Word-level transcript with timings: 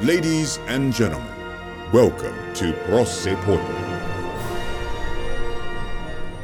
Ladies 0.00 0.60
and 0.68 0.94
gentlemen, 0.94 1.26
welcome 1.92 2.34
to 2.54 2.64
Prossepodden. 2.86 3.76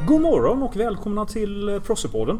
God 0.07 0.21
morgon 0.21 0.63
och 0.63 0.77
välkomna 0.77 1.27
till 1.27 1.69
eh, 1.69 1.81
Prossepodden. 1.81 2.39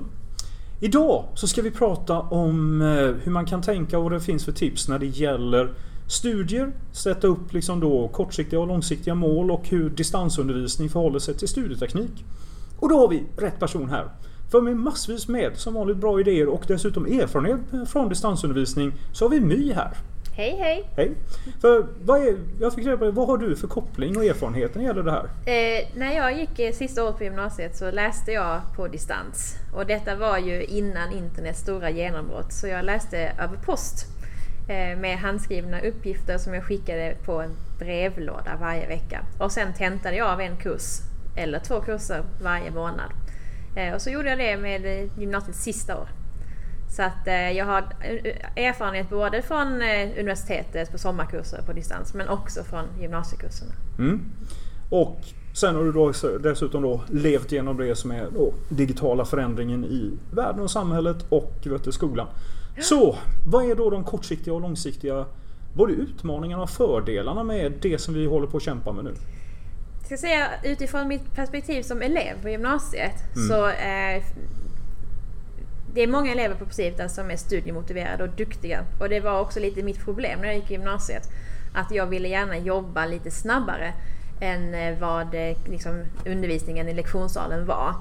Idag 0.81 1.25
så 1.35 1.47
ska 1.49 1.63
vi 1.63 1.71
prata 1.71 2.21
om 2.21 2.81
eh, 2.81 2.87
hur 3.23 3.31
man 3.31 3.47
kan 3.47 3.63
tänka 3.63 3.99
och 3.99 4.05
vad 4.05 4.13
det 4.13 4.21
finns 4.21 4.45
för 4.45 4.53
tips 4.53 4.89
när 4.89 4.99
det 4.99 5.07
gäller 5.07 5.75
studier, 6.09 6.73
sätta 6.93 7.27
upp 7.27 7.53
liksom 7.53 7.81
då 7.81 8.09
kortsiktiga 8.09 8.61
och 8.61 8.67
långsiktiga 8.67 9.15
mål 9.15 9.51
och 9.51 9.69
hur 9.69 9.91
distansundervisning 9.91 10.89
förhåller 10.89 11.19
sig 11.19 11.35
till 11.35 11.49
studieteknik. 11.49 12.25
Och 12.81 12.89
då 12.89 12.99
har 12.99 13.09
vi 13.09 13.25
rätt 13.37 13.61
person 13.61 13.89
här. 13.89 14.09
För 14.51 14.61
med 14.61 14.77
massvis 14.77 15.29
med 15.29 15.57
som 15.57 15.75
vanligt 15.75 15.97
bra 15.97 16.21
idéer 16.21 16.49
och 16.49 16.65
dessutom 16.69 17.07
erfarenhet 17.07 17.61
från 17.89 18.09
distansundervisning 18.09 18.93
så 19.13 19.25
har 19.25 19.31
vi 19.31 19.41
My 19.41 19.73
här. 19.73 19.97
Hej 20.37 20.57
hej! 20.61 20.91
Hej! 20.97 21.13
För 21.61 21.87
vad 22.05 22.23
är, 22.23 22.37
jag 22.61 22.75
fick 22.75 22.87
reda 22.87 22.97
på 22.97 23.11
vad 23.11 23.27
har 23.27 23.39
du 23.39 23.57
för 23.57 23.69
koppling 23.69 24.17
och 24.17 24.25
erfarenhet 24.25 24.75
när 24.75 24.83
det 24.83 24.89
gäller 24.89 25.03
det 25.03 25.11
här? 25.11 25.25
Eh, 25.25 25.89
när 25.95 26.15
jag 26.15 26.39
gick 26.39 26.59
eh, 26.59 26.73
sista 26.73 27.05
året 27.05 27.19
på 27.19 27.25
gymnasiet 27.25 27.77
så 27.77 27.91
läste 27.91 28.33
jag 28.33 28.61
på 28.77 28.89
distans. 28.89 29.57
Och 29.75 29.87
detta 29.87 30.17
var 30.17 30.39
ju 30.39 30.65
innan 30.65 31.13
internets 31.13 31.61
stora 31.61 31.91
genombrott 31.91 32.53
så 32.53 32.67
jag 32.67 32.85
läste 32.85 33.19
över 33.19 33.57
post. 33.57 34.07
Eh, 34.69 34.99
med 34.99 35.19
handskrivna 35.19 35.81
uppgifter 35.81 36.39
som 36.39 36.55
jag 36.55 36.65
skickade 36.65 37.17
på 37.25 37.41
en 37.41 37.57
brevlåda 37.79 38.57
varje 38.61 38.89
vecka. 38.89 39.25
Och 39.39 39.53
sen 39.53 39.73
tentade 39.73 40.17
jag 40.17 40.29
av 40.29 40.41
en 40.41 40.57
kurs, 40.57 41.01
eller 41.37 41.59
två 41.59 41.81
kurser 41.81 42.23
varje 42.43 42.71
månad. 42.71 43.11
Eh, 43.77 43.95
och 43.95 44.03
så 44.03 44.11
gjorde 44.11 44.29
jag 44.29 44.39
det 44.39 44.57
med 44.57 44.87
eh, 44.87 45.19
gymnasiets 45.19 45.63
sista 45.63 45.99
år. 45.99 46.09
Så 46.97 47.03
att 47.03 47.27
eh, 47.27 47.51
jag 47.51 47.65
har 47.65 47.79
eh, 47.79 48.65
erfarenhet 48.65 49.11
både 49.11 49.43
från 49.43 49.83
eh, 49.83 50.11
universitetet 50.19 50.93
på 50.93 50.99
sommarkurser 50.99 51.63
på 51.67 51.73
distans 51.73 52.15
men 52.15 52.29
också 52.29 52.65
från 52.65 52.85
gymnasiekurserna. 53.01 53.73
Mm. 53.99 54.21
Och 54.91 55.21
sen 55.55 55.75
har 55.75 55.85
du 55.85 55.93
då 55.93 56.13
dessutom 56.39 56.83
då 56.83 57.01
levt 57.11 57.53
genom 57.53 57.77
det 57.77 57.97
som 57.97 58.11
är 58.11 58.29
digitala 58.69 59.25
förändringen 59.25 59.85
i 59.85 60.13
världen 60.31 60.61
och 60.61 60.71
samhället 60.71 61.17
och 61.29 61.53
vet 61.65 61.85
du, 61.85 61.93
skolan. 61.93 62.27
Så 62.81 63.17
vad 63.47 63.71
är 63.71 63.75
då 63.75 63.91
de 63.91 64.05
kortsiktiga 64.05 64.55
och 64.55 64.61
långsiktiga 64.61 65.25
både 65.75 65.93
utmaningarna 65.93 66.63
och 66.63 66.71
fördelarna 66.71 67.43
med 67.43 67.73
det 67.83 67.99
som 67.99 68.15
vi 68.15 68.27
håller 68.27 68.47
på 68.47 68.57
att 68.57 68.63
kämpa 68.63 68.93
med 68.93 69.05
nu? 69.05 69.15
Jag 69.99 70.07
ska 70.07 70.17
säga 70.17 70.49
utifrån 70.65 71.09
mitt 71.09 71.35
perspektiv 71.35 71.83
som 71.83 72.03
elev 72.03 72.43
på 72.43 72.49
gymnasiet 72.49 73.15
Mm. 73.37 73.49
så 73.49 73.69
eh, 73.69 74.23
det 75.95 76.03
är 76.03 76.07
många 76.07 76.33
elever 76.33 76.55
på 76.55 76.65
Posivita 76.65 77.09
som 77.09 77.31
är 77.31 77.37
studiemotiverade 77.37 78.25
och 78.25 78.31
duktiga. 78.31 78.85
Och 79.01 79.09
det 79.09 79.21
var 79.21 79.41
också 79.41 79.61
lite 79.61 79.83
mitt 79.83 80.05
problem 80.05 80.41
när 80.41 80.47
jag 80.47 80.57
gick 80.57 80.71
i 80.71 80.75
gymnasiet. 80.75 81.31
Att 81.75 81.91
jag 81.91 82.07
ville 82.07 82.29
gärna 82.29 82.59
jobba 82.59 83.07
lite 83.07 83.31
snabbare 83.31 83.93
än 84.41 84.75
eh, 84.75 84.99
vad 84.99 85.35
eh, 85.35 85.57
liksom, 85.67 86.05
undervisningen 86.27 86.89
i 86.89 86.95
lektionssalen 86.95 87.67
var. 87.67 87.95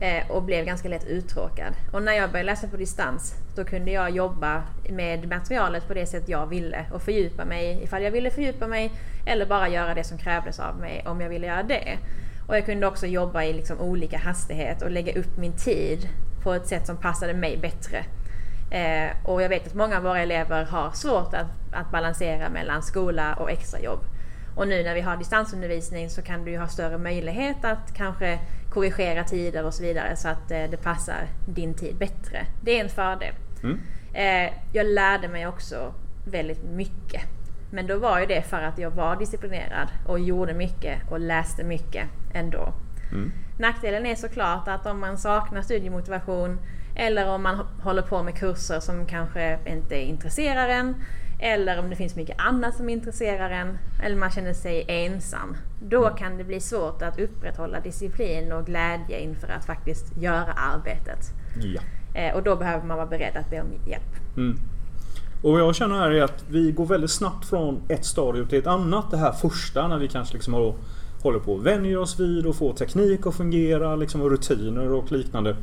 Eh, 0.00 0.30
och 0.30 0.42
blev 0.42 0.64
ganska 0.64 0.88
lätt 0.88 1.06
uttråkad. 1.06 1.74
Och 1.92 2.02
när 2.02 2.12
jag 2.12 2.30
började 2.30 2.46
läsa 2.46 2.68
på 2.68 2.76
distans 2.76 3.34
då 3.56 3.64
kunde 3.64 3.90
jag 3.90 4.10
jobba 4.10 4.62
med 4.88 5.28
materialet 5.28 5.88
på 5.88 5.94
det 5.94 6.06
sätt 6.06 6.28
jag 6.28 6.46
ville 6.46 6.86
och 6.92 7.02
fördjupa 7.02 7.44
mig 7.44 7.80
ifall 7.82 8.02
jag 8.02 8.10
ville 8.10 8.30
fördjupa 8.30 8.66
mig 8.66 8.92
eller 9.26 9.46
bara 9.46 9.68
göra 9.68 9.94
det 9.94 10.04
som 10.04 10.18
krävdes 10.18 10.60
av 10.60 10.76
mig 10.76 11.04
om 11.06 11.20
jag 11.20 11.28
ville 11.28 11.46
göra 11.46 11.62
det. 11.62 11.98
Och 12.46 12.56
jag 12.56 12.66
kunde 12.66 12.86
också 12.86 13.06
jobba 13.06 13.44
i 13.44 13.52
liksom 13.52 13.80
olika 13.80 14.18
hastighet 14.18 14.82
och 14.82 14.90
lägga 14.90 15.20
upp 15.20 15.36
min 15.36 15.52
tid 15.52 16.08
på 16.42 16.52
ett 16.52 16.66
sätt 16.66 16.86
som 16.86 16.96
passade 16.96 17.34
mig 17.34 17.56
bättre. 17.56 18.04
Eh, 18.70 19.10
och 19.24 19.42
jag 19.42 19.48
vet 19.48 19.66
att 19.66 19.74
många 19.74 19.96
av 19.96 20.02
våra 20.02 20.18
elever 20.18 20.64
har 20.64 20.90
svårt 20.90 21.34
att, 21.34 21.46
att 21.72 21.90
balansera 21.90 22.48
mellan 22.48 22.82
skola 22.82 23.34
och 23.34 23.50
extrajobb. 23.50 24.00
Och 24.54 24.68
nu 24.68 24.82
när 24.82 24.94
vi 24.94 25.00
har 25.00 25.16
distansundervisning 25.16 26.10
så 26.10 26.22
kan 26.22 26.44
du 26.44 26.50
ju 26.50 26.58
ha 26.58 26.68
större 26.68 26.98
möjlighet 26.98 27.64
att 27.64 27.94
kanske 27.94 28.38
korrigera 28.70 29.24
tider 29.24 29.64
och 29.64 29.74
så 29.74 29.82
vidare 29.82 30.16
så 30.16 30.28
att 30.28 30.50
eh, 30.50 30.64
det 30.70 30.82
passar 30.82 31.28
din 31.46 31.74
tid 31.74 31.96
bättre. 31.96 32.46
Det 32.62 32.76
är 32.76 32.84
en 32.84 32.90
fördel. 32.90 33.34
Mm. 33.62 33.80
Eh, 34.14 34.52
jag 34.72 34.86
lärde 34.86 35.28
mig 35.28 35.46
också 35.46 35.94
väldigt 36.24 36.64
mycket. 36.64 37.22
Men 37.70 37.86
då 37.86 37.98
var 37.98 38.20
ju 38.20 38.26
det 38.26 38.42
för 38.42 38.62
att 38.62 38.78
jag 38.78 38.90
var 38.90 39.16
disciplinerad 39.16 39.88
och 40.06 40.20
gjorde 40.20 40.54
mycket 40.54 41.10
och 41.10 41.20
läste 41.20 41.64
mycket 41.64 42.08
ändå. 42.34 42.72
Mm. 43.12 43.32
Nackdelen 43.60 44.06
är 44.06 44.14
såklart 44.14 44.68
att 44.68 44.86
om 44.86 45.00
man 45.00 45.18
saknar 45.18 45.62
studiemotivation 45.62 46.58
eller 46.94 47.28
om 47.28 47.42
man 47.42 47.66
håller 47.82 48.02
på 48.02 48.22
med 48.22 48.34
kurser 48.34 48.80
som 48.80 49.06
kanske 49.06 49.58
inte 49.66 49.96
intresserar 49.96 50.68
en 50.68 50.94
eller 51.38 51.78
om 51.78 51.90
det 51.90 51.96
finns 51.96 52.16
mycket 52.16 52.40
annat 52.40 52.76
som 52.76 52.88
intresserar 52.88 53.50
en 53.50 53.78
eller 54.02 54.16
man 54.16 54.30
känner 54.30 54.52
sig 54.52 54.84
ensam. 54.88 55.56
Då 55.82 56.08
kan 56.08 56.38
det 56.38 56.44
bli 56.44 56.60
svårt 56.60 57.02
att 57.02 57.20
upprätthålla 57.20 57.80
disciplin 57.80 58.52
och 58.52 58.66
glädje 58.66 59.20
inför 59.20 59.48
att 59.48 59.64
faktiskt 59.64 60.16
göra 60.16 60.52
arbetet. 60.52 61.32
Ja. 61.62 61.80
Eh, 62.20 62.34
och 62.34 62.42
då 62.42 62.56
behöver 62.56 62.86
man 62.86 62.96
vara 62.96 63.06
beredd 63.06 63.36
att 63.36 63.50
be 63.50 63.60
om 63.60 63.68
hjälp. 63.86 64.36
Mm. 64.36 64.58
Och 65.42 65.52
vad 65.52 65.60
jag 65.60 65.74
känner 65.74 65.98
här 65.98 66.10
är 66.10 66.22
att 66.22 66.44
vi 66.48 66.72
går 66.72 66.86
väldigt 66.86 67.10
snabbt 67.10 67.46
från 67.48 67.82
ett 67.88 68.04
stadium 68.04 68.48
till 68.48 68.58
ett 68.58 68.66
annat. 68.66 69.10
Det 69.10 69.16
här 69.16 69.32
första 69.32 69.88
när 69.88 69.98
vi 69.98 70.08
kanske 70.08 70.34
liksom 70.34 70.54
har, 70.54 70.74
håller 71.22 71.38
på 71.38 71.56
att 71.56 71.62
vänja 71.62 72.00
oss 72.00 72.20
vid 72.20 72.46
och 72.46 72.56
få 72.56 72.72
teknik 72.72 73.26
att 73.26 73.34
fungera 73.34 73.96
liksom, 73.96 74.20
och 74.20 74.30
rutiner 74.30 74.92
och 74.92 75.12
liknande. 75.12 75.56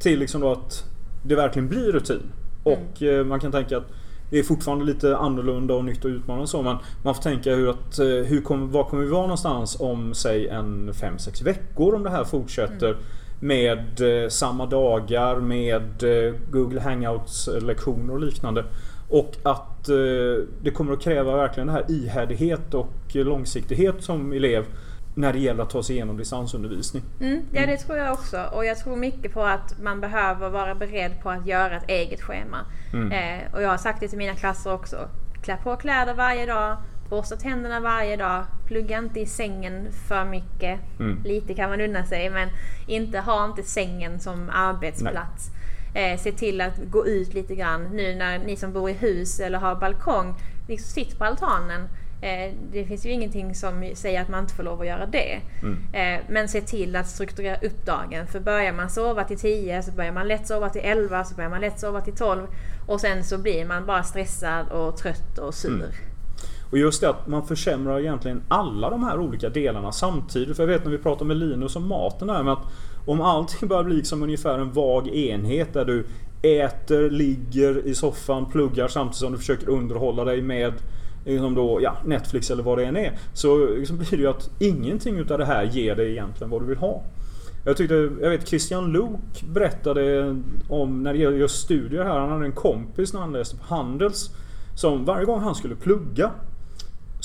Till 0.00 0.18
liksom 0.18 0.40
då 0.40 0.52
att 0.52 0.84
det 1.22 1.36
verkligen 1.36 1.68
blir 1.68 1.92
rutin. 1.92 2.22
Och 2.62 3.02
eh, 3.02 3.24
man 3.24 3.40
kan 3.40 3.52
tänka 3.52 3.76
att 3.76 3.92
det 4.30 4.38
är 4.38 4.42
fortfarande 4.42 4.84
lite 4.84 5.16
annorlunda 5.16 5.74
och 5.74 5.84
nytt 5.84 6.04
och 6.04 6.08
utmanande 6.08 6.46
så 6.46 6.62
men 6.62 6.76
man 7.02 7.14
får 7.14 7.22
tänka 7.22 7.54
hur 7.54 7.70
att, 7.70 7.98
eh, 7.98 8.06
hur 8.06 8.40
kommer, 8.40 8.66
var 8.66 8.84
kommer 8.84 9.04
vi 9.04 9.10
vara 9.10 9.22
någonstans 9.22 9.80
om 9.80 10.14
säg 10.14 10.48
en 10.48 10.92
5-6 10.92 11.44
veckor 11.44 11.94
om 11.94 12.02
det 12.02 12.10
här 12.10 12.24
fortsätter. 12.24 12.96
Med 13.40 14.00
eh, 14.00 14.28
samma 14.28 14.66
dagar, 14.66 15.36
med 15.36 16.02
eh, 16.02 16.34
Google 16.50 16.80
Hangouts 16.80 17.48
eh, 17.48 17.62
lektioner 17.62 18.14
och 18.14 18.20
liknande. 18.20 18.64
Och 19.08 19.36
att 19.42 19.88
eh, 19.88 19.94
det 20.62 20.70
kommer 20.74 20.92
att 20.92 21.00
kräva 21.00 21.36
verkligen 21.36 21.66
det 21.66 21.72
här 21.72 21.84
ihärdighet 21.88 22.74
och 22.74 22.92
långsiktighet 23.12 23.94
som 24.04 24.32
elev 24.32 24.64
när 25.16 25.32
det 25.32 25.38
gäller 25.38 25.62
att 25.62 25.70
ta 25.70 25.82
sig 25.82 25.96
igenom 25.96 26.16
distansundervisning. 26.16 27.02
Mm, 27.20 27.42
ja 27.52 27.66
det 27.66 27.76
tror 27.76 27.98
jag 27.98 28.12
också 28.12 28.50
och 28.52 28.64
jag 28.64 28.78
tror 28.78 28.96
mycket 28.96 29.32
på 29.32 29.42
att 29.42 29.82
man 29.82 30.00
behöver 30.00 30.48
vara 30.48 30.74
beredd 30.74 31.20
på 31.22 31.30
att 31.30 31.46
göra 31.46 31.76
ett 31.76 31.88
eget 31.88 32.22
schema. 32.22 32.58
Mm. 32.92 33.12
Eh, 33.12 33.54
och 33.54 33.62
jag 33.62 33.68
har 33.68 33.76
sagt 33.76 34.00
det 34.00 34.08
till 34.08 34.18
mina 34.18 34.34
klasser 34.34 34.72
också. 34.72 35.08
Klä 35.42 35.56
på 35.56 35.76
kläder 35.76 36.14
varje 36.14 36.46
dag, 36.46 36.76
borsta 37.08 37.36
tänderna 37.36 37.80
varje 37.80 38.16
dag, 38.16 38.44
plugga 38.66 38.98
inte 38.98 39.20
i 39.20 39.26
sängen 39.26 39.88
för 40.08 40.24
mycket. 40.24 40.80
Mm. 40.98 41.22
Lite 41.24 41.54
kan 41.54 41.70
man 41.70 41.80
unna 41.80 42.04
sig 42.04 42.30
men 42.30 42.48
inte 42.86 43.20
ha 43.20 43.44
inte 43.44 43.62
sängen 43.62 44.20
som 44.20 44.50
arbetsplats. 44.52 45.50
Eh, 45.94 46.18
se 46.18 46.32
till 46.32 46.60
att 46.60 46.76
gå 46.90 47.06
ut 47.06 47.34
lite 47.34 47.54
grann 47.54 47.84
nu 47.84 48.14
när 48.14 48.38
ni 48.38 48.56
som 48.56 48.72
bor 48.72 48.90
i 48.90 48.92
hus 48.92 49.40
eller 49.40 49.58
har 49.58 49.74
balkong, 49.74 50.34
liksom 50.68 50.88
sitt 50.92 51.18
på 51.18 51.24
altanen. 51.24 51.88
Eh, 52.20 52.54
det 52.72 52.84
finns 52.84 53.06
ju 53.06 53.10
ingenting 53.10 53.54
som 53.54 53.90
säger 53.94 54.22
att 54.22 54.28
man 54.28 54.40
inte 54.40 54.54
får 54.54 54.62
lov 54.62 54.80
att 54.80 54.86
göra 54.86 55.06
det. 55.06 55.40
Mm. 55.62 55.78
Eh, 55.92 56.24
men 56.28 56.48
se 56.48 56.60
till 56.60 56.96
att 56.96 57.08
strukturera 57.08 57.56
upp 57.56 57.86
dagen. 57.86 58.26
För 58.26 58.40
börjar 58.40 58.72
man 58.72 58.90
sova 58.90 59.24
till 59.24 59.38
10 59.38 59.82
så 59.82 59.92
börjar 59.92 60.12
man 60.12 60.28
lätt 60.28 60.46
sova 60.46 60.68
till 60.68 60.82
11 60.84 61.24
så 61.24 61.34
börjar 61.34 61.50
man 61.50 61.60
lätt 61.60 61.80
sova 61.80 62.00
till 62.00 62.16
12. 62.16 62.46
Och 62.86 63.00
sen 63.00 63.24
så 63.24 63.38
blir 63.38 63.64
man 63.64 63.86
bara 63.86 64.02
stressad 64.02 64.68
och 64.68 64.96
trött 64.96 65.38
och 65.38 65.54
sur. 65.54 65.74
Mm. 65.74 65.90
Och 66.70 66.78
just 66.78 67.00
det 67.00 67.10
att 67.10 67.26
man 67.26 67.46
försämrar 67.46 68.00
egentligen 68.00 68.42
alla 68.48 68.90
de 68.90 69.04
här 69.04 69.18
olika 69.18 69.48
delarna 69.48 69.92
samtidigt. 69.92 70.56
För 70.56 70.62
jag 70.62 70.68
vet 70.68 70.84
när 70.84 70.90
vi 70.90 70.98
pratade 70.98 71.28
med 71.28 71.36
Linus 71.36 71.76
om 71.76 71.88
maten 71.88 72.28
där 72.28 72.42
med 72.42 72.52
att 72.52 72.64
om 73.06 73.20
allting 73.20 73.68
börjar 73.68 73.84
bli 73.84 74.04
som 74.04 74.22
ungefär 74.22 74.58
en 74.58 74.72
vag 74.72 75.08
enhet 75.08 75.72
där 75.72 75.84
du 75.84 76.06
äter, 76.42 77.10
ligger 77.10 77.86
i 77.86 77.94
soffan, 77.94 78.50
pluggar 78.50 78.88
samtidigt 78.88 79.16
som 79.16 79.32
du 79.32 79.38
försöker 79.38 79.68
underhålla 79.68 80.24
dig 80.24 80.42
med 80.42 80.72
liksom 81.32 81.54
då, 81.54 81.78
ja, 81.82 81.96
Netflix 82.04 82.50
eller 82.50 82.62
vad 82.62 82.78
det 82.78 82.84
än 82.84 82.96
är. 82.96 83.18
Så 83.32 83.66
liksom 83.66 83.98
blir 83.98 84.10
det 84.10 84.16
ju 84.16 84.26
att 84.26 84.50
ingenting 84.58 85.18
utav 85.18 85.38
det 85.38 85.44
här 85.44 85.64
ger 85.64 85.96
dig 85.96 86.10
egentligen 86.10 86.50
vad 86.50 86.62
du 86.62 86.66
vill 86.66 86.78
ha. 86.78 87.02
Jag 87.64 87.76
tyckte, 87.76 87.94
jag 87.94 88.30
vet 88.30 88.48
Christian 88.48 88.92
Luuk 88.92 89.42
berättade 89.54 90.36
om 90.68 91.02
när 91.02 91.12
det 91.12 91.18
gäller 91.18 91.36
just 91.36 91.62
studier 91.64 92.04
här. 92.04 92.18
Han 92.18 92.28
hade 92.28 92.44
en 92.44 92.52
kompis 92.52 93.12
när 93.12 93.20
han 93.20 93.32
läste 93.32 93.56
på 93.56 93.64
Handels. 93.74 94.30
Som 94.74 95.04
varje 95.04 95.24
gång 95.24 95.40
han 95.40 95.54
skulle 95.54 95.74
plugga 95.74 96.30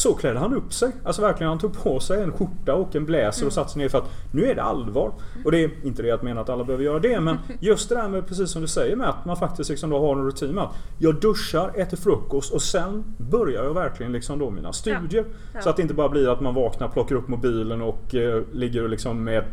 så 0.01 0.13
klädde 0.13 0.39
han 0.39 0.53
upp 0.53 0.74
sig. 0.74 0.92
Alltså 1.03 1.21
verkligen 1.21 1.50
han 1.50 1.59
tog 1.59 1.83
på 1.83 2.00
sig 2.00 2.24
en 2.24 2.31
skjorta 2.31 2.75
och 2.75 2.95
en 2.95 3.06
blazer 3.06 3.45
och 3.45 3.53
satte 3.53 3.71
sig 3.71 3.81
ner 3.81 3.89
för 3.89 3.98
att 3.98 4.12
nu 4.31 4.45
är 4.45 4.56
det 4.56 4.63
allvar. 4.63 5.12
Och 5.45 5.51
det 5.51 5.63
är 5.63 5.71
inte 5.83 6.03
det 6.03 6.12
att 6.12 6.24
mena 6.24 6.42
att 6.42 6.50
alla 6.50 6.63
behöver 6.63 6.83
göra 6.83 7.00
det 7.00 7.19
men 7.19 7.38
just 7.59 7.89
det 7.89 7.95
där 7.95 8.09
med 8.09 8.27
precis 8.27 8.51
som 8.51 8.62
du 8.62 8.68
säger 8.68 8.95
med 8.95 9.09
att 9.09 9.25
man 9.25 9.38
faktiskt 9.38 9.69
liksom 9.69 9.89
då 9.89 10.00
har 10.00 10.15
en 10.15 10.25
rutin 10.25 10.51
med 10.51 10.63
att 10.63 10.75
jag 10.98 11.15
duschar, 11.15 11.71
äter 11.75 11.98
frukost 11.98 12.53
och 12.53 12.62
sen 12.62 13.03
börjar 13.18 13.63
jag 13.63 13.74
verkligen 13.74 14.12
liksom 14.12 14.39
då 14.39 14.50
mina 14.50 14.74
studier. 14.74 15.25
Ja. 15.53 15.62
Så 15.62 15.69
att 15.69 15.75
det 15.75 15.81
inte 15.81 15.94
bara 15.94 16.09
blir 16.09 16.30
att 16.30 16.42
man 16.42 16.54
vaknar, 16.54 16.88
plockar 16.88 17.15
upp 17.15 17.27
mobilen 17.27 17.81
och 17.81 18.15
eh, 18.15 18.44
ligger 18.51 18.83
och 18.83 18.89
liksom 18.89 19.24
med 19.24 19.44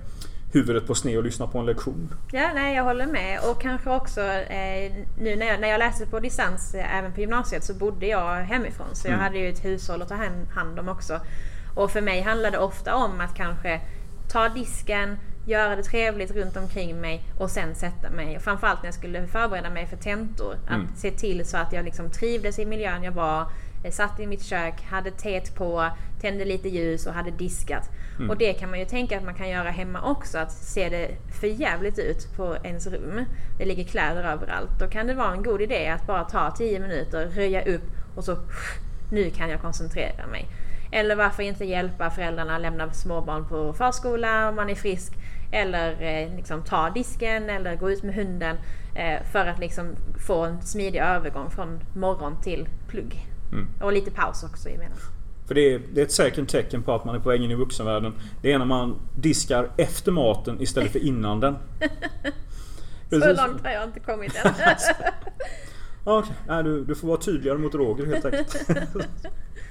huvudet 0.52 0.86
på 0.86 0.94
sned 0.94 1.16
och 1.18 1.24
lyssna 1.24 1.46
på 1.46 1.58
en 1.58 1.66
lektion. 1.66 2.14
Ja, 2.32 2.50
nej 2.54 2.76
jag 2.76 2.84
håller 2.84 3.06
med. 3.06 3.40
Och 3.50 3.60
kanske 3.62 3.90
också 3.90 4.20
eh, 4.22 4.92
nu 5.18 5.36
när 5.36 5.46
jag, 5.46 5.60
när 5.60 5.68
jag 5.68 5.78
läste 5.78 6.06
på 6.06 6.20
distans 6.20 6.74
eh, 6.74 6.98
även 6.98 7.12
på 7.12 7.20
gymnasiet 7.20 7.64
så 7.64 7.74
bodde 7.74 8.06
jag 8.06 8.34
hemifrån. 8.36 8.86
Så 8.92 9.06
jag 9.08 9.12
Mm. 9.14 9.24
hade 9.24 9.38
ju 9.38 9.48
ett 9.48 9.64
hushåll 9.64 10.02
att 10.02 10.08
ta 10.08 10.14
hand, 10.54 10.78
om 10.78 10.88
också. 10.88 11.20
Och 11.74 11.90
för 11.90 12.00
mig 12.00 12.20
handlade 12.20 12.56
det 12.56 12.62
ofta 12.62 12.94
om 12.94 13.20
att 13.20 13.34
kanske 13.34 13.80
ta 14.32 14.48
disken, 14.48 15.18
göra 15.46 15.76
det 15.76 15.82
trevligt 15.82 16.30
runt 16.30 16.56
omkring 16.56 17.00
mig 17.00 17.22
och 17.38 17.50
sen 17.50 17.74
sätta 17.74 18.10
mig. 18.10 18.36
Och 18.36 18.42
framförallt 18.42 18.82
när 18.82 18.86
jag 18.86 18.94
skulle 18.94 19.26
förbereda 19.26 19.70
mig 19.70 19.86
för 19.86 19.96
tentor. 19.96 20.54
Mm. 20.68 20.86
Att 20.92 20.98
se 20.98 21.10
till 21.10 21.44
så 21.46 21.56
att 21.56 21.72
jag 21.72 21.84
liksom 21.84 22.10
trivdes 22.10 22.58
i 22.58 22.66
miljön 22.66 23.02
jag 23.02 23.12
var. 23.12 23.46
eh, 23.84 23.90
Satt 23.92 24.20
i 24.20 24.26
mitt 24.26 24.42
kök, 24.44 24.82
hade 24.90 25.10
teet 25.10 25.54
på, 25.54 25.88
tände 26.20 26.44
lite 26.44 26.68
ljus 26.68 27.06
och 27.06 27.12
hade 27.12 27.30
diskat. 27.30 27.90
Mm. 28.16 28.30
Och 28.30 28.36
det 28.36 28.52
kan 28.52 28.70
man 28.70 28.78
ju 28.78 28.84
tänka 28.84 29.18
att 29.18 29.24
man 29.24 29.34
kan 29.34 29.48
göra 29.48 29.70
hemma 29.70 30.10
också. 30.10 30.38
Att 30.38 30.52
se 30.52 30.88
det 30.88 31.10
för 31.40 31.46
jävligt 31.46 31.98
ut 31.98 32.36
på 32.36 32.56
ens 32.64 32.86
rum. 32.86 33.24
Det 33.58 33.64
ligger 33.64 33.84
kläder 33.84 34.24
överallt. 34.24 34.70
Då 34.80 34.86
kan 34.88 35.06
det 35.06 35.14
vara 35.14 35.32
en 35.32 35.42
god 35.42 35.60
idé 35.60 35.88
att 35.88 36.06
bara 36.06 36.24
ta 36.24 36.50
10 36.50 36.80
minuter, 36.80 37.26
röja 37.26 37.64
upp 37.64 37.84
och 38.16 38.24
så 38.24 38.36
nu 39.12 39.30
kan 39.30 39.50
jag 39.50 39.60
koncentrera 39.60 40.26
mig. 40.26 40.46
Eller 40.92 41.16
varför 41.16 41.42
inte 41.42 41.64
hjälpa 41.64 42.10
föräldrarna 42.10 42.56
att 42.56 42.62
lämna 42.62 42.92
småbarn 42.92 43.48
på 43.48 43.72
förskola 43.72 44.48
om 44.48 44.56
man 44.56 44.70
är 44.70 44.74
frisk. 44.74 45.12
Eller 45.52 46.02
eh, 46.02 46.36
liksom 46.36 46.62
ta 46.62 46.90
disken 46.90 47.50
eller 47.50 47.76
gå 47.76 47.90
ut 47.90 48.02
med 48.02 48.14
hunden. 48.14 48.56
Eh, 48.94 49.22
för 49.32 49.46
att 49.46 49.58
liksom 49.58 49.96
få 50.26 50.44
en 50.44 50.62
smidig 50.62 50.98
övergång 50.98 51.50
från 51.50 51.80
morgon 51.94 52.40
till 52.42 52.68
plugg. 52.88 53.26
Mm. 53.52 53.68
Och 53.80 53.92
lite 53.92 54.10
paus 54.10 54.44
också 54.44 54.68
emellan. 54.68 54.98
För 55.48 55.54
det 55.54 55.74
är, 55.74 55.80
det 55.92 56.00
är 56.00 56.04
ett 56.04 56.12
säkert 56.12 56.48
tecken 56.48 56.82
på 56.82 56.92
att 56.92 57.04
man 57.04 57.14
är 57.14 57.18
på 57.18 57.28
väg 57.28 57.42
in 57.42 57.50
i 57.50 57.54
vuxenvärlden. 57.54 58.12
Det 58.42 58.52
är 58.52 58.58
när 58.58 58.66
man 58.66 58.96
diskar 59.16 59.70
efter 59.76 60.12
maten 60.12 60.62
istället 60.62 60.92
för 60.92 60.98
innan 60.98 61.40
den. 61.40 61.56
Så 63.10 63.20
Precis. 63.20 63.36
långt 63.36 63.64
har 63.64 63.70
jag 63.70 63.84
inte 63.84 64.00
kommit 64.00 64.36
än. 64.44 64.52
Okej, 66.04 66.32
Nej, 66.48 66.64
du, 66.64 66.84
du 66.84 66.94
får 66.94 67.08
vara 67.08 67.20
tydligare 67.20 67.58
mot 67.58 67.74
Roger 67.74 68.06
helt 68.06 68.24
enkelt. 68.24 68.56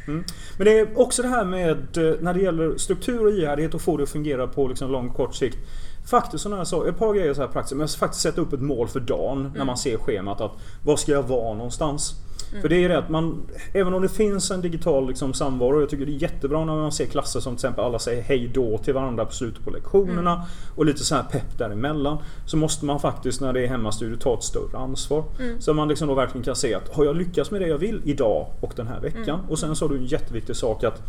Mm. 0.07 0.23
Men 0.57 0.65
det 0.65 0.79
är 0.79 0.99
också 0.99 1.21
det 1.21 1.27
här 1.27 1.45
med 1.45 1.97
eh, 1.97 2.15
när 2.19 2.33
det 2.33 2.41
gäller 2.41 2.77
struktur 2.77 3.25
och 3.25 3.31
ihärdighet 3.31 3.73
och 3.73 3.81
få 3.81 3.97
det 3.97 4.03
att 4.03 4.09
fungera 4.09 4.47
på 4.47 4.67
liksom 4.67 4.91
lång 4.91 5.09
kort 5.09 5.35
sikt. 5.35 5.57
Faktiskt 6.09 6.43
sådana 6.43 6.57
här 6.57 6.65
saker, 6.65 6.89
ett 6.89 6.97
par 6.97 7.13
grejer 7.13 7.33
så 7.33 7.41
här 7.41 7.47
praktiskt. 7.47 7.77
Men 7.77 7.87
faktiskt 7.87 8.21
sätta 8.21 8.41
upp 8.41 8.53
ett 8.53 8.61
mål 8.61 8.87
för 8.87 8.99
dagen 8.99 9.51
när 9.55 9.65
man 9.65 9.77
ser 9.77 9.97
schemat. 9.97 10.41
att 10.41 10.51
Var 10.83 10.95
ska 10.95 11.11
jag 11.11 11.23
vara 11.23 11.53
någonstans? 11.53 12.15
För 12.61 12.69
det 12.69 12.83
är 12.83 12.89
det 12.89 12.97
att 12.97 13.09
man, 13.09 13.41
även 13.73 13.93
om 13.93 14.01
det 14.01 14.09
finns 14.09 14.51
en 14.51 14.61
digital 14.61 15.07
liksom 15.07 15.33
samvaro, 15.33 15.79
jag 15.79 15.89
tycker 15.89 16.05
det 16.05 16.11
är 16.11 16.21
jättebra 16.21 16.65
när 16.65 16.75
man 16.75 16.91
ser 16.91 17.05
klasser 17.05 17.39
som 17.39 17.55
till 17.55 17.65
exempel 17.65 17.83
alla 17.85 17.99
säger 17.99 18.21
hej 18.21 18.51
då 18.53 18.77
till 18.77 18.93
varandra 18.93 19.25
på 19.25 19.31
slutet 19.31 19.63
på 19.63 19.69
lektionerna 19.71 20.43
och 20.75 20.85
lite 20.85 21.03
så 21.03 21.15
här 21.15 21.23
pepp 21.23 21.57
däremellan. 21.57 22.17
Så 22.45 22.57
måste 22.57 22.85
man 22.85 22.99
faktiskt 22.99 23.41
när 23.41 23.53
det 23.53 23.63
är 23.63 23.67
hemmastudio 23.67 24.17
ta 24.17 24.33
ett 24.33 24.43
större 24.43 24.77
ansvar. 24.77 25.23
Så 25.59 25.73
man 25.73 25.87
liksom 25.87 26.07
då 26.07 26.13
verkligen 26.13 26.43
kan 26.43 26.55
se 26.55 26.73
att 26.73 26.95
har 26.95 27.05
jag 27.05 27.15
lyckats 27.15 27.51
med 27.51 27.61
det 27.61 27.67
jag 27.67 27.77
vill 27.77 28.01
idag 28.05 28.47
och 28.61 28.73
den 28.75 28.87
här 28.87 28.99
veckan? 28.99 29.39
Och 29.49 29.59
sen 29.59 29.75
så 29.75 29.85
har 29.85 29.89
du 29.89 29.97
en 29.97 30.05
jätteviktig 30.05 30.55
sak 30.55 30.83
att 30.83 31.01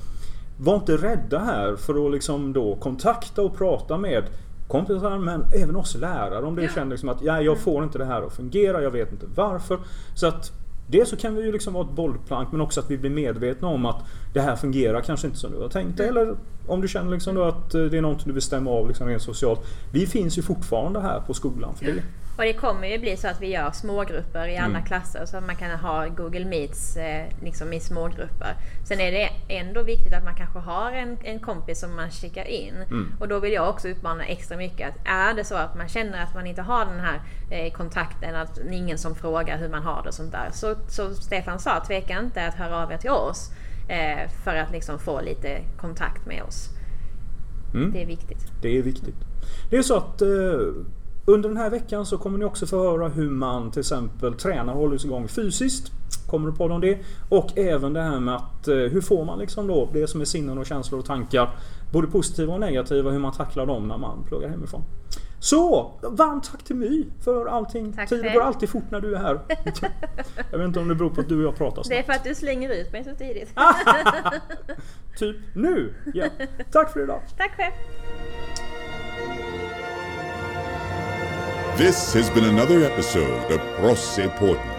var 0.61 0.75
inte 0.75 0.97
rädda 0.97 1.39
här 1.39 1.77
för 1.77 2.07
att 2.07 2.13
liksom 2.13 2.53
då 2.53 2.77
kontakta 2.77 3.43
och 3.43 3.57
prata 3.59 3.97
med 3.99 4.25
kompisar 4.69 5.19
men 5.19 5.45
även 5.55 5.77
oss 5.77 5.95
lärare 5.97 6.45
om 6.47 6.55
det 6.57 6.63
Ja. 6.63 6.69
känner 6.75 6.91
liksom 6.91 7.09
att 7.09 7.23
ja, 7.23 7.43
jag 7.43 7.59
får 7.59 7.85
inte 7.85 7.99
det 7.99 8.05
här 8.05 8.23
att 8.23 8.33
fungera, 8.33 8.83
jag 8.83 8.91
vet 8.91 9.13
inte 9.13 9.27
varför. 9.35 9.79
Så 10.15 10.27
att 10.27 10.53
Dels 10.91 11.09
så 11.09 11.17
kan 11.17 11.35
vi 11.35 11.43
ju 11.43 11.53
liksom 11.53 11.75
vara 11.75 11.85
ett 11.85 11.91
bollplank 11.91 12.53
men 12.53 12.61
också 12.61 12.81
att 12.81 12.91
vi 12.91 12.99
blir 12.99 13.11
medvetna 13.11 13.69
om 13.69 13.87
att 13.87 14.05
det 14.33 14.41
här 14.41 14.57
fungerar 14.57 15.01
kanske 15.01 15.27
inte 15.27 15.39
som 15.39 15.53
du 15.53 15.59
har 15.59 15.69
tänkt 15.69 15.97
dig. 15.97 16.09
Eller 16.09 16.37
om 16.67 16.81
du 16.81 16.89
känner 16.89 17.11
liksom 17.11 17.43
att 17.43 17.75
eh, 17.75 17.83
det 17.83 17.99
är 17.99 18.03
någonting 18.03 18.27
du 18.27 18.33
vill 18.33 18.43
stämma 18.43 18.71
av 18.71 18.89
liksom 18.89 19.09
rent 19.09 19.23
socialt. 19.23 19.61
Vi 19.93 20.07
finns 20.07 20.39
ju 20.39 20.43
fortfarande 20.43 21.01
här 21.01 21.21
på 21.21 21.35
skolan 21.35 21.75
för 21.75 21.85
det. 21.85 22.03
Och 22.39 22.45
det 22.45 22.53
kommer 22.53 22.89
ju 22.89 22.99
bli 22.99 23.17
så 23.17 23.29
att 23.29 23.41
vi 23.41 23.47
gör 23.47 23.71
smågrupper 23.71 24.49
i 24.49 24.57
alla 24.57 24.69
Mm. 24.79 24.85
klasser 24.85 25.27
så 25.27 25.37
att 25.37 25.47
man 25.47 25.57
kan 25.57 25.71
ha 25.71 26.07
Google 26.07 26.45
Meets 26.45 26.97
eh, 26.97 27.27
liksom 27.43 27.73
i 27.73 27.81
smågrupper. 27.81 28.55
Sen 28.85 29.01
är 29.01 29.13
det 29.13 29.31
ändå 29.49 29.83
viktigt 29.83 30.15
att 30.15 30.25
man 30.25 30.35
kanske 30.35 30.59
har 30.59 30.93
en, 30.93 31.19
en 31.23 31.39
kompis 31.41 31.81
som 31.81 31.97
man 31.97 32.11
skickar 32.11 32.45
in. 32.45 32.75
Mm. 32.75 33.13
Och 33.21 33.29
då 33.29 33.39
vill 33.39 33.53
jag 33.53 33.69
också 33.69 33.89
uppmana 33.89 34.25
extra 34.25 34.57
mycket 34.57 34.89
att 34.89 34.95
är 35.05 35.35
det 35.35 35.45
så 35.45 35.55
att 35.55 35.75
man 35.77 35.89
känner 35.89 36.23
att 36.23 36.35
man 36.35 36.47
inte 36.47 36.63
har 36.63 36.85
den 36.87 37.01
här 37.01 37.21
eh, 37.51 37.73
kontakten, 37.73 38.35
att 38.35 38.59
ingen 38.73 38.99
som 38.99 39.15
frågar 39.15 39.59
hur 39.59 39.69
man 39.69 39.83
har 39.83 40.03
det 40.03 40.09
och 40.09 40.15
sånt 40.15 40.33
där. 40.33 40.49
Så, 40.53 40.77
så 40.89 41.15
Stefan 41.15 41.59
sa, 41.59 41.85
tveka 41.87 42.19
inte 42.19 42.47
att 42.47 42.55
höra 42.55 42.83
av 42.83 42.93
er 42.93 42.97
till 42.97 43.11
oss 43.11 43.51
eh, 43.89 44.31
för 44.45 44.57
att 44.57 44.71
liksom 44.73 44.99
få 44.99 45.21
lite 45.21 45.61
kontakt 45.77 46.27
med 46.27 46.43
oss. 46.43 46.69
Mm. 47.75 47.93
Det 47.93 48.03
är 48.03 48.07
viktigt. 48.07 48.53
Det 48.63 48.79
är 48.79 48.83
viktigt. 48.83 49.17
Det 49.71 49.77
är 49.77 49.83
så 49.83 49.97
att 49.97 50.23
eh, 50.23 50.29
under 51.29 51.49
den 51.49 51.59
här 51.59 51.71
veckan 51.71 52.07
så 52.07 52.19
kommer 52.19 52.39
ni 52.39 52.45
också 52.45 52.67
få 52.67 52.83
höra 52.83 53.09
hur 53.09 53.31
man 53.31 53.71
till 53.71 53.81
exempel 53.81 54.35
tränar 54.35 54.73
och 54.73 54.79
håller 54.79 54.99
sig 54.99 55.09
igång 55.09 55.29
fysiskt. 55.29 55.93
Kommer 56.27 56.51
du 56.51 56.57
på 56.57 56.65
om 56.65 56.81
det? 56.81 56.99
Och 57.29 57.59
även 57.59 57.93
det 57.93 58.03
här 58.03 58.21
med 58.21 58.35
att 58.37 58.69
eh, 58.69 58.75
hur 58.77 59.01
får 59.01 59.25
man 59.25 59.39
liksom 59.39 59.67
då 59.67 59.89
det 59.93 60.07
som 60.07 60.21
är 60.21 60.25
sinnen 60.25 60.59
och 60.59 60.67
känslor 60.67 60.99
och 61.01 61.07
tankar. 61.07 61.51
Både 61.93 62.07
positiva 62.07 62.55
och 62.55 62.61
negativa, 62.61 63.11
hur 63.11 63.19
man 63.19 63.33
tacklar 63.33 63.67
dem 63.67 63.89
när 63.89 63.99
man 63.99 64.25
pluggar 64.25 64.49
hemifrån. 64.49 64.83
Så, 65.41 65.93
varmt 66.03 66.51
tack 66.51 66.65
till 66.65 66.77
My 66.77 67.07
för 67.25 67.47
allting. 67.47 67.93
Tack 67.93 68.09
Tiden 68.09 68.33
går 68.35 68.41
alltid 68.41 68.69
fort 68.69 68.91
när 68.91 69.01
du 69.01 69.15
är 69.15 69.19
här. 69.19 69.41
jag 70.51 70.59
vet 70.59 70.67
inte 70.67 70.81
om 70.81 70.89
det 70.89 70.95
beror 70.95 71.11
på 71.11 71.21
att 71.21 71.29
du 71.29 71.37
och 71.37 71.45
jag 71.45 71.57
pratar 71.57 71.83
Det 71.89 71.99
är 71.99 72.03
snabbt. 72.03 72.07
för 72.07 72.13
att 72.13 72.25
du 72.25 72.35
slänger 72.35 72.71
ut 72.71 72.93
mig 72.93 73.05
så 73.05 73.15
tidigt. 73.15 73.49
Typ 75.19 75.37
nu! 75.55 75.95
Ja. 76.15 76.27
Tack 76.73 76.93
för 76.93 77.03
idag! 77.03 77.21
Tack 77.37 77.57
själv! 77.57 77.73
This 81.79 82.13
has 82.15 82.29
been 82.29 82.43
another 82.43 82.83
episode 82.83 83.53
of 83.53 83.61
Prosse 83.77 84.19
Portland. 84.35 84.78